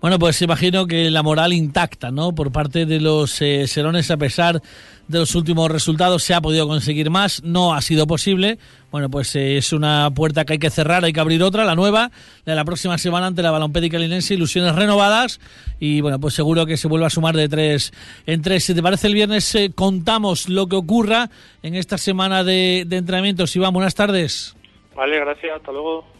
Bueno, 0.00 0.18
pues 0.18 0.40
imagino 0.40 0.86
que 0.86 1.10
la 1.10 1.22
moral 1.22 1.52
intacta, 1.52 2.10
¿no? 2.10 2.34
Por 2.34 2.50
parte 2.50 2.86
de 2.86 3.00
los 3.00 3.40
eh, 3.42 3.66
Serones, 3.66 4.10
a 4.10 4.16
pesar 4.16 4.62
de 5.08 5.18
los 5.18 5.34
últimos 5.34 5.70
resultados, 5.70 6.22
se 6.22 6.34
ha 6.34 6.40
podido 6.40 6.66
conseguir 6.66 7.10
más, 7.10 7.42
no 7.42 7.74
ha 7.74 7.82
sido 7.82 8.06
posible. 8.06 8.58
Bueno, 8.90 9.08
pues 9.08 9.36
eh, 9.36 9.56
es 9.56 9.72
una 9.72 10.10
puerta 10.10 10.44
que 10.44 10.54
hay 10.54 10.58
que 10.58 10.70
cerrar, 10.70 11.04
hay 11.04 11.12
que 11.12 11.20
abrir 11.20 11.42
otra, 11.42 11.64
la 11.64 11.74
nueva, 11.74 12.10
de 12.44 12.54
la 12.54 12.64
próxima 12.64 12.98
semana 12.98 13.28
ante 13.28 13.42
la 13.42 13.50
Balompédica 13.50 13.98
Linense, 13.98 14.34
ilusiones 14.34 14.74
renovadas 14.74 15.40
y 15.78 16.00
bueno, 16.00 16.18
pues 16.18 16.34
seguro 16.34 16.66
que 16.66 16.76
se 16.76 16.88
vuelve 16.88 17.06
a 17.06 17.10
sumar 17.10 17.36
de 17.36 17.48
tres 17.48 17.92
en 18.26 18.42
tres. 18.42 18.64
Si 18.64 18.74
te 18.74 18.82
parece 18.82 19.06
el 19.06 19.14
viernes, 19.14 19.54
eh, 19.54 19.70
contamos 19.74 20.48
lo 20.48 20.66
que 20.66 20.76
ocurra 20.76 21.30
en 21.62 21.76
esta 21.76 21.98
semana 21.98 22.42
de, 22.42 22.84
de 22.86 22.96
entrenamientos. 22.96 23.54
Iván, 23.54 23.72
buenas 23.72 23.94
tardes. 23.94 24.56
Vale, 24.96 25.20
gracias, 25.20 25.56
hasta 25.56 25.70
luego. 25.72 26.19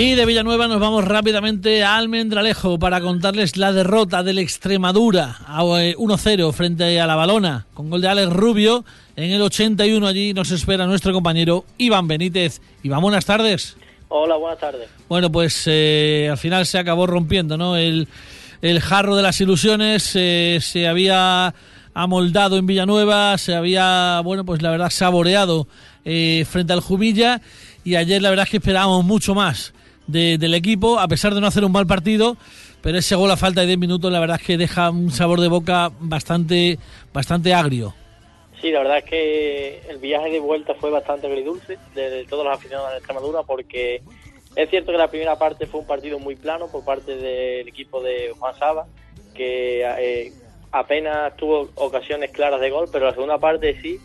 Y 0.00 0.14
de 0.14 0.24
Villanueva 0.24 0.66
nos 0.66 0.80
vamos 0.80 1.04
rápidamente 1.04 1.84
a 1.84 1.98
Almendralejo 1.98 2.78
para 2.78 3.02
contarles 3.02 3.58
la 3.58 3.70
derrota 3.70 4.22
del 4.22 4.38
Extremadura 4.38 5.36
a 5.46 5.62
1-0 5.62 6.48
eh, 6.48 6.52
frente 6.54 6.98
a 6.98 7.06
la 7.06 7.16
Balona 7.16 7.66
con 7.74 7.90
gol 7.90 8.00
de 8.00 8.08
Alex 8.08 8.32
Rubio. 8.32 8.82
En 9.14 9.30
el 9.30 9.42
81 9.42 10.06
allí 10.06 10.32
nos 10.32 10.52
espera 10.52 10.86
nuestro 10.86 11.12
compañero 11.12 11.66
Iván 11.76 12.08
Benítez. 12.08 12.62
Iván, 12.82 13.02
buenas 13.02 13.26
tardes. 13.26 13.76
Hola, 14.08 14.36
buenas 14.36 14.58
tardes. 14.58 14.88
Bueno, 15.06 15.30
pues 15.30 15.64
eh, 15.66 16.28
al 16.30 16.38
final 16.38 16.64
se 16.64 16.78
acabó 16.78 17.06
rompiendo, 17.06 17.58
¿no? 17.58 17.76
El, 17.76 18.08
jarro 18.80 19.16
de 19.16 19.22
las 19.22 19.38
ilusiones 19.42 20.12
eh, 20.14 20.60
se 20.62 20.88
había 20.88 21.54
amoldado 21.92 22.56
en 22.56 22.64
Villanueva, 22.64 23.36
se 23.36 23.54
había, 23.54 24.22
bueno, 24.24 24.46
pues 24.46 24.62
la 24.62 24.70
verdad 24.70 24.88
saboreado 24.88 25.68
frente 26.02 26.72
al 26.72 26.80
Jubilla 26.80 27.42
y 27.84 27.96
ayer 27.96 28.22
la 28.22 28.30
verdad 28.30 28.44
es 28.44 28.50
que 28.50 28.56
esperábamos 28.56 29.04
mucho 29.04 29.34
más 29.34 29.74
del 30.10 30.54
equipo, 30.54 30.98
a 30.98 31.08
pesar 31.08 31.34
de 31.34 31.40
no 31.40 31.46
hacer 31.46 31.64
un 31.64 31.72
mal 31.72 31.86
partido, 31.86 32.36
pero 32.82 32.98
ese 32.98 33.14
gol 33.14 33.30
a 33.30 33.36
falta 33.36 33.60
de 33.60 33.68
10 33.68 33.78
minutos 33.78 34.10
la 34.10 34.20
verdad 34.20 34.38
es 34.40 34.46
que 34.46 34.56
deja 34.56 34.90
un 34.90 35.10
sabor 35.10 35.40
de 35.40 35.48
boca 35.48 35.90
bastante, 36.00 36.78
bastante 37.12 37.54
agrio. 37.54 37.94
Sí, 38.60 38.70
la 38.70 38.80
verdad 38.80 38.98
es 38.98 39.04
que 39.04 39.80
el 39.88 39.98
viaje 39.98 40.30
de 40.30 40.40
vuelta 40.40 40.74
fue 40.74 40.90
bastante 40.90 41.26
agridulce 41.26 41.78
de, 41.94 42.26
todos 42.28 42.44
los 42.44 42.54
aficionados 42.54 42.90
de 42.90 42.98
Extremadura 42.98 43.42
porque 43.42 44.02
es 44.54 44.68
cierto 44.68 44.92
que 44.92 44.98
la 44.98 45.08
primera 45.08 45.38
parte 45.38 45.66
fue 45.66 45.80
un 45.80 45.86
partido 45.86 46.18
muy 46.18 46.36
plano 46.36 46.68
por 46.70 46.84
parte 46.84 47.16
del 47.16 47.68
equipo 47.68 48.02
de 48.02 48.32
Juan 48.38 48.58
Saba, 48.58 48.86
que 49.34 49.82
eh, 49.82 50.32
apenas 50.72 51.36
tuvo 51.36 51.70
ocasiones 51.76 52.30
claras 52.32 52.60
de 52.60 52.70
gol, 52.70 52.88
pero 52.92 53.06
la 53.06 53.12
segunda 53.12 53.38
parte 53.38 53.80
sí 53.80 53.98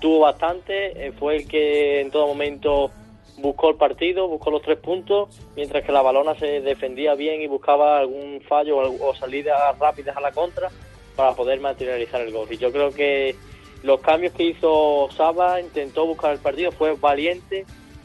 tuvo 0.00 0.20
bastante, 0.20 1.06
eh, 1.06 1.12
fue 1.12 1.36
el 1.36 1.48
que 1.48 2.00
en 2.00 2.10
todo 2.10 2.26
momento 2.26 2.90
buscó 3.38 3.70
el 3.70 3.76
partido, 3.76 4.28
buscó 4.28 4.50
los 4.50 4.62
tres 4.62 4.78
puntos, 4.78 5.28
mientras 5.56 5.84
que 5.84 5.92
la 5.92 6.02
balona 6.02 6.34
se 6.34 6.60
defendía 6.60 7.14
bien 7.14 7.42
y 7.42 7.46
buscaba 7.46 7.98
algún 7.98 8.40
fallo 8.48 8.78
o 8.78 9.14
salidas 9.14 9.78
rápidas 9.78 10.16
a 10.16 10.20
la 10.20 10.32
contra 10.32 10.70
para 11.16 11.34
poder 11.34 11.60
materializar 11.60 12.20
el 12.20 12.32
gol. 12.32 12.48
Y 12.50 12.56
yo 12.56 12.72
creo 12.72 12.90
que 12.90 13.34
los 13.82 14.00
cambios 14.00 14.32
que 14.32 14.44
hizo 14.44 15.08
Saba, 15.16 15.60
intentó 15.60 16.06
buscar 16.06 16.32
el 16.32 16.38
partido, 16.38 16.72
fue 16.72 16.94
valiente, 16.94 17.64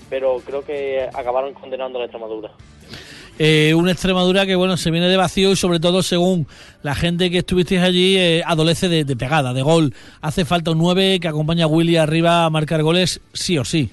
pero 0.09 0.41
creo 0.45 0.65
que 0.65 1.07
acabaron 1.13 1.53
condenando 1.53 1.97
a 1.97 2.01
la 2.01 2.05
Extremadura. 2.05 2.51
Eh, 3.39 3.75
una 3.75 3.91
Extremadura 3.91 4.47
que 4.47 4.55
bueno 4.55 4.77
se 4.77 4.89
viene 4.89 5.07
de 5.07 5.15
vacío 5.15 5.51
y 5.51 5.55
sobre 5.55 5.79
todo 5.79 6.01
según 6.01 6.47
la 6.81 6.95
gente 6.95 7.29
que 7.29 7.37
estuvisteis 7.39 7.81
allí 7.81 8.17
eh, 8.17 8.41
adolece 8.43 8.89
de, 8.89 9.03
de, 9.03 9.15
pegada, 9.15 9.53
de 9.53 9.61
gol. 9.61 9.93
Hace 10.21 10.43
falta 10.43 10.71
un 10.71 10.79
9 10.79 11.19
que 11.19 11.27
acompaña 11.27 11.65
a 11.65 11.67
Willy 11.67 11.97
arriba 11.97 12.45
a 12.45 12.49
marcar 12.49 12.81
goles 12.81 13.21
sí 13.33 13.59
o 13.59 13.65
sí. 13.65 13.91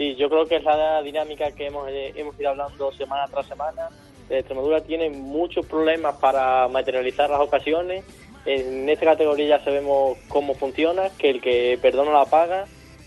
Sí, 0.00 0.16
yo 0.16 0.30
creo 0.30 0.46
que 0.46 0.56
es 0.56 0.64
la 0.64 1.02
dinámica 1.02 1.52
que 1.52 1.66
hemos, 1.66 1.86
eh, 1.90 2.14
hemos 2.16 2.34
ido 2.40 2.48
hablando 2.48 2.90
semana 2.92 3.26
tras 3.30 3.46
semana. 3.46 3.90
Extremadura 4.30 4.80
tiene 4.80 5.10
muchos 5.10 5.66
problemas 5.66 6.16
para 6.16 6.66
materializar 6.68 7.28
las 7.28 7.40
ocasiones. 7.40 8.02
En 8.46 8.88
esta 8.88 9.04
categoría 9.04 9.58
ya 9.58 9.62
sabemos 9.62 10.16
cómo 10.28 10.54
funciona, 10.54 11.10
que 11.18 11.28
el 11.28 11.42
que 11.42 11.78
perdona 11.82 12.12
la 12.12 12.24
paga 12.24 12.64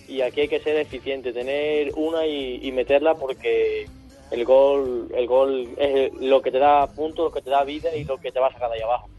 y 0.08 0.22
aquí 0.22 0.42
hay 0.42 0.48
que 0.48 0.60
ser 0.60 0.78
eficiente, 0.78 1.34
tener 1.34 1.94
una 1.96 2.28
y, 2.28 2.72
meterla 2.72 3.16
porque 3.16 3.88
el 4.30 4.46
gol, 4.46 5.10
el 5.16 5.26
gol 5.26 5.70
es 5.80 6.14
lo 6.22 6.44
que 6.44 6.52
te 6.52 6.60
da 6.60 6.86
puntos, 6.86 7.26
lo 7.26 7.32
que 7.32 7.42
te 7.42 7.50
da 7.50 7.64
vida 7.64 7.90
y 7.96 8.04
lo 8.04 8.20
que 8.20 8.32
te 8.32 8.40
va 8.40 8.50
a 8.50 8.54
sacar 8.54 8.70
de 8.70 8.76
ahí 8.76 8.82
abajo. 8.84 9.10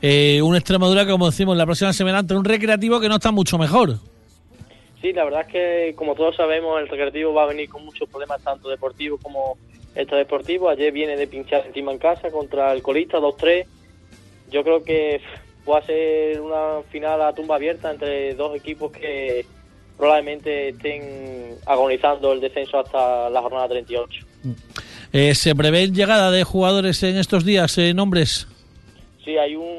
Eh, 0.00 0.40
una 0.40 0.56
Extremadura, 0.56 1.06
como 1.06 1.26
decimos, 1.26 1.58
la 1.58 1.66
próxima 1.66 1.92
semana 1.92 2.20
ante 2.20 2.34
un 2.34 2.44
recreativo 2.46 2.98
que 3.00 3.08
no 3.10 3.16
está 3.16 3.32
mucho 3.32 3.58
mejor. 3.58 3.98
Sí, 5.00 5.12
la 5.12 5.24
verdad 5.24 5.42
es 5.42 5.52
que, 5.52 5.94
como 5.96 6.14
todos 6.14 6.34
sabemos, 6.36 6.80
el 6.80 6.88
Recreativo 6.88 7.32
va 7.32 7.44
a 7.44 7.46
venir 7.46 7.68
con 7.68 7.84
muchos 7.84 8.08
problemas, 8.08 8.42
tanto 8.42 8.68
deportivos 8.68 9.20
como 9.22 9.56
extradeportivos. 9.94 10.72
Ayer 10.72 10.92
viene 10.92 11.16
de 11.16 11.26
pinchar 11.26 11.66
encima 11.66 11.92
en 11.92 11.98
casa 11.98 12.30
contra 12.30 12.72
el 12.72 12.82
colista 12.82 13.18
2-3. 13.18 13.66
Yo 14.50 14.64
creo 14.64 14.82
que 14.82 15.20
va 15.70 15.78
a 15.78 15.86
ser 15.86 16.40
una 16.40 16.82
final 16.90 17.22
a 17.22 17.32
tumba 17.32 17.56
abierta 17.56 17.90
entre 17.90 18.34
dos 18.34 18.56
equipos 18.56 18.90
que 18.90 19.46
probablemente 19.96 20.70
estén 20.70 21.56
agonizando 21.66 22.32
el 22.32 22.40
descenso 22.40 22.80
hasta 22.80 23.30
la 23.30 23.40
jornada 23.40 23.68
38. 23.68 24.26
Eh, 25.12 25.34
¿Se 25.34 25.54
prevé 25.54 25.90
llegada 25.90 26.30
de 26.30 26.42
jugadores 26.44 27.02
en 27.02 27.18
estos 27.18 27.44
días, 27.44 27.78
eh, 27.78 27.94
nombres? 27.94 28.48
Sí, 29.24 29.36
hay 29.36 29.54
un 29.54 29.78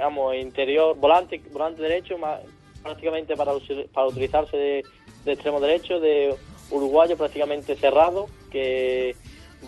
digamos, 0.00 0.34
interior, 0.34 0.96
volante, 0.96 1.40
volante 1.52 1.82
derecho, 1.82 2.16
prácticamente 2.82 3.36
para, 3.36 3.52
para 3.92 4.06
utilizarse 4.06 4.56
de, 4.56 4.84
extremo 5.26 5.60
derecho, 5.60 6.00
de 6.00 6.34
uruguayo 6.70 7.16
prácticamente 7.16 7.76
cerrado, 7.76 8.26
que 8.50 9.14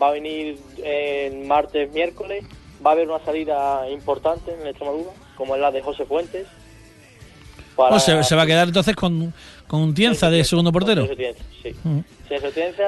va 0.00 0.08
a 0.08 0.12
venir 0.12 0.58
en 0.82 1.46
martes, 1.46 1.92
miércoles. 1.92 2.44
Va 2.84 2.90
a 2.90 2.92
haber 2.94 3.08
una 3.08 3.24
salida 3.24 3.88
importante 3.90 4.52
en 4.52 4.66
Extremadura, 4.66 5.10
como 5.36 5.54
es 5.54 5.60
la 5.60 5.70
de 5.70 5.82
José 5.82 6.04
Fuentes. 6.04 6.46
se, 7.98 8.34
va 8.34 8.42
a 8.42 8.46
quedar 8.46 8.68
entonces 8.68 8.96
con, 8.96 9.32
con 9.68 9.94
Tienza 9.94 10.30
de 10.30 10.42
segundo 10.44 10.72
portero. 10.72 11.06
sí. 11.62 11.70
Mm. 11.84 12.00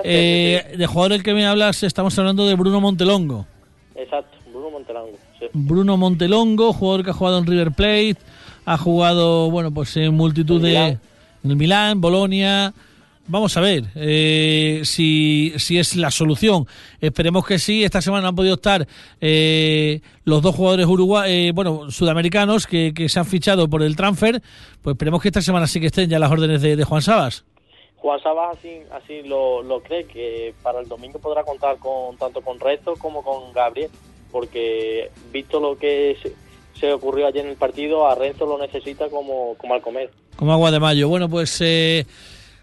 Eh, 0.04 0.74
de 0.76 0.86
jugador 0.86 1.12
el 1.12 1.22
que 1.22 1.34
me 1.34 1.46
hablas, 1.46 1.82
estamos 1.82 2.18
hablando 2.18 2.46
de 2.46 2.54
Bruno 2.54 2.80
Montelongo. 2.80 3.46
Exacto, 3.94 4.38
Bruno 4.50 4.70
Montelongo. 4.70 5.18
Bruno 5.52 5.96
Montelongo, 5.96 6.72
jugador 6.72 7.04
que 7.04 7.10
ha 7.10 7.14
jugado 7.14 7.38
en 7.38 7.46
River 7.46 7.72
Plate, 7.72 8.16
ha 8.64 8.78
jugado, 8.78 9.50
bueno, 9.50 9.72
pues 9.72 9.96
en 9.96 10.14
multitud 10.14 10.60
de... 10.60 10.98
En 11.44 11.50
el 11.50 11.56
Milán, 11.56 12.00
Bolonia. 12.00 12.72
Vamos 13.26 13.56
a 13.56 13.60
ver 13.60 13.84
eh, 13.94 14.82
si, 14.84 15.52
si 15.56 15.78
es 15.78 15.96
la 15.96 16.10
solución. 16.10 16.66
Esperemos 17.00 17.46
que 17.46 17.58
sí. 17.58 17.84
Esta 17.84 18.02
semana 18.02 18.28
han 18.28 18.34
podido 18.34 18.54
estar 18.54 18.86
eh, 19.20 20.00
los 20.24 20.42
dos 20.42 20.54
jugadores 20.54 20.86
uruguay, 20.86 21.48
eh, 21.48 21.52
bueno, 21.52 21.90
sudamericanos 21.90 22.66
que, 22.66 22.92
que, 22.94 23.08
se 23.08 23.18
han 23.18 23.26
fichado 23.26 23.68
por 23.68 23.82
el 23.82 23.96
transfer. 23.96 24.42
Pues 24.82 24.94
esperemos 24.94 25.22
que 25.22 25.28
esta 25.28 25.42
semana 25.42 25.66
sí 25.66 25.80
que 25.80 25.86
estén 25.86 26.08
ya 26.08 26.18
las 26.18 26.30
órdenes 26.30 26.60
de, 26.60 26.82
Juan 26.84 27.02
Sabas. 27.02 27.44
Juan 27.96 28.20
Sabas 28.22 28.58
así, 28.58 28.80
así 28.92 29.22
lo, 29.22 29.62
lo, 29.62 29.82
cree, 29.82 30.04
que 30.04 30.54
para 30.62 30.80
el 30.80 30.88
domingo 30.88 31.18
podrá 31.18 31.44
contar 31.44 31.78
con 31.78 32.18
tanto 32.18 32.42
con 32.42 32.60
Reto 32.60 32.94
como 32.96 33.22
con 33.22 33.52
Gabriel, 33.54 33.90
porque 34.30 35.10
visto 35.32 35.60
lo 35.60 35.78
que 35.78 36.16
se 36.78 36.92
ocurrió 36.92 37.26
ayer 37.26 37.44
en 37.44 37.52
el 37.52 37.56
partido, 37.56 38.06
a 38.06 38.14
Renzo 38.14 38.46
lo 38.46 38.58
necesita 38.58 39.08
como, 39.08 39.54
como 39.56 39.74
al 39.74 39.80
comer. 39.80 40.10
Como 40.36 40.52
agua 40.52 40.70
de 40.70 40.80
mayo. 40.80 41.08
Bueno, 41.08 41.28
pues 41.28 41.60
eh, 41.60 42.06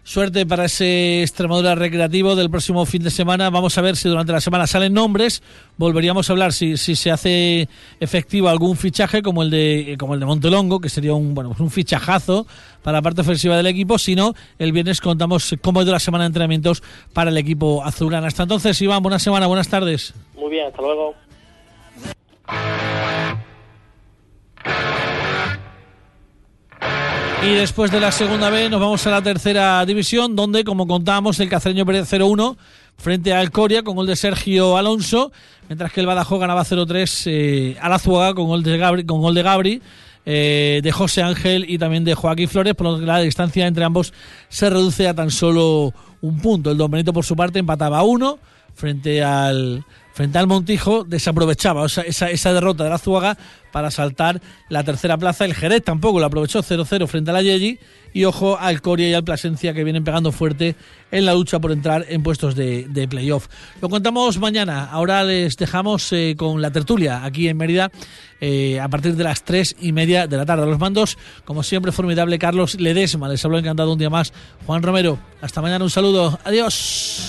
suerte 0.04 0.44
para 0.46 0.66
ese 0.66 1.22
Extremadura 1.22 1.74
recreativo 1.74 2.34
del 2.36 2.50
próximo 2.50 2.84
fin 2.84 3.02
de 3.02 3.10
semana. 3.10 3.50
Vamos 3.50 3.76
a 3.78 3.80
ver 3.80 3.96
si 3.96 4.08
durante 4.08 4.32
la 4.32 4.40
semana 4.40 4.66
salen 4.66 4.92
nombres. 4.92 5.42
Volveríamos 5.78 6.28
a 6.28 6.32
hablar 6.32 6.52
si, 6.52 6.76
si 6.76 6.96
se 6.96 7.10
hace 7.10 7.68
efectivo 8.00 8.48
algún 8.48 8.76
fichaje 8.76 9.22
como 9.22 9.42
el 9.42 9.50
de 9.50 9.96
como 9.98 10.14
el 10.14 10.20
de 10.20 10.26
Montelongo, 10.26 10.80
que 10.80 10.88
sería 10.88 11.14
un 11.14 11.34
bueno 11.34 11.50
pues 11.50 11.60
un 11.60 11.70
fichajazo 11.70 12.46
para 12.82 12.98
la 12.98 13.02
parte 13.02 13.22
ofensiva 13.22 13.56
del 13.56 13.66
equipo. 13.66 13.98
Si 13.98 14.14
no, 14.14 14.34
el 14.58 14.72
viernes 14.72 15.00
contamos 15.00 15.54
cómo 15.62 15.80
ha 15.80 15.82
ido 15.84 15.92
la 15.92 16.00
semana 16.00 16.24
de 16.24 16.28
entrenamientos 16.28 16.82
para 17.12 17.30
el 17.30 17.38
equipo 17.38 17.82
azulana. 17.84 18.26
Hasta 18.26 18.42
entonces, 18.42 18.80
Iván, 18.82 19.02
buena 19.02 19.18
semana, 19.18 19.46
buenas 19.46 19.68
tardes. 19.68 20.12
Muy 20.34 20.50
bien, 20.50 20.66
hasta 20.66 20.82
luego. 20.82 21.14
Y 27.44 27.54
después 27.54 27.90
de 27.90 27.98
la 27.98 28.12
segunda 28.12 28.50
B 28.50 28.70
nos 28.70 28.80
vamos 28.80 29.04
a 29.04 29.10
la 29.10 29.20
tercera 29.20 29.84
división, 29.84 30.36
donde, 30.36 30.62
como 30.62 30.86
contábamos, 30.86 31.40
el 31.40 31.48
Cacereño 31.48 31.84
perdió 31.84 32.04
0-1 32.04 32.56
frente 32.96 33.34
al 33.34 33.50
Coria 33.50 33.82
con 33.82 33.96
gol 33.96 34.06
de 34.06 34.14
Sergio 34.14 34.76
Alonso, 34.76 35.32
mientras 35.68 35.92
que 35.92 36.00
el 36.00 36.06
Badajoz 36.06 36.38
ganaba 36.38 36.64
0-3 36.64 37.22
eh, 37.26 37.76
a 37.80 37.88
la 37.88 37.98
Zuaga 37.98 38.34
con 38.34 38.46
gol 38.46 38.62
de 38.62 38.78
Gabri, 38.78 39.04
con 39.04 39.20
gol 39.20 39.34
de, 39.34 39.42
Gabri 39.42 39.82
eh, 40.24 40.80
de 40.84 40.92
José 40.92 41.22
Ángel 41.24 41.64
y 41.68 41.78
también 41.78 42.04
de 42.04 42.14
Joaquín 42.14 42.48
Flores, 42.48 42.76
por 42.76 42.86
lo 42.86 43.00
que 43.00 43.06
la 43.06 43.18
distancia 43.18 43.66
entre 43.66 43.82
ambos 43.82 44.14
se 44.48 44.70
reduce 44.70 45.08
a 45.08 45.14
tan 45.14 45.32
solo 45.32 45.92
un 46.20 46.40
punto. 46.40 46.70
El 46.70 46.78
Don 46.78 46.92
Benito, 46.92 47.12
por 47.12 47.24
su 47.24 47.34
parte, 47.34 47.58
empataba 47.58 47.98
a 47.98 48.02
uno 48.04 48.38
frente 48.74 49.22
al 49.22 49.84
frente 50.12 50.38
al 50.38 50.46
Montijo 50.46 51.04
desaprovechaba 51.04 51.86
esa, 51.86 52.02
esa, 52.02 52.52
derrota 52.52 52.84
de 52.84 52.90
la 52.90 52.98
Zuaga 52.98 53.36
para 53.72 53.90
saltar 53.90 54.40
la 54.68 54.84
tercera 54.84 55.16
plaza. 55.16 55.44
El 55.44 55.54
Jerez 55.54 55.82
tampoco 55.82 56.20
lo 56.20 56.26
aprovechó 56.26 56.62
0-0 56.62 57.06
frente 57.06 57.30
a 57.30 57.34
la 57.34 57.42
Yegi. 57.42 57.78
Y 58.14 58.24
ojo 58.24 58.58
al 58.58 58.82
Coria 58.82 59.08
y 59.08 59.14
al 59.14 59.24
Plasencia 59.24 59.72
que 59.72 59.84
vienen 59.84 60.04
pegando 60.04 60.32
fuerte 60.32 60.76
en 61.10 61.24
la 61.24 61.32
lucha 61.32 61.60
por 61.60 61.72
entrar 61.72 62.04
en 62.10 62.22
puestos 62.22 62.54
de, 62.54 63.06
playoff. 63.08 63.48
Lo 63.80 63.88
contamos 63.88 64.38
mañana. 64.38 64.84
Ahora 64.84 65.24
les 65.24 65.56
dejamos 65.56 66.12
eh, 66.12 66.34
con 66.36 66.60
la 66.60 66.70
tertulia 66.70 67.24
aquí 67.24 67.48
en 67.48 67.56
Mérida 67.56 67.90
eh, 68.40 68.78
a 68.80 68.88
partir 68.88 69.16
de 69.16 69.24
las 69.24 69.44
tres 69.44 69.74
y 69.80 69.92
media 69.92 70.26
de 70.26 70.36
la 70.36 70.44
tarde. 70.44 70.66
Los 70.66 70.78
mandos, 70.78 71.16
como 71.46 71.62
siempre, 71.62 71.90
formidable 71.90 72.38
Carlos 72.38 72.78
Ledesma. 72.78 73.30
Les 73.30 73.42
hablo 73.44 73.58
encantado 73.58 73.92
un 73.92 73.98
día 73.98 74.10
más. 74.10 74.34
Juan 74.66 74.82
Romero. 74.82 75.18
Hasta 75.40 75.62
mañana. 75.62 75.82
Un 75.82 75.90
saludo. 75.90 76.38
Adiós. 76.44 77.20